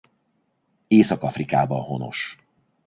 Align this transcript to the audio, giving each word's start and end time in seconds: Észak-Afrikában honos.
Észak-Afrikában 0.87 1.81
honos. 1.83 2.37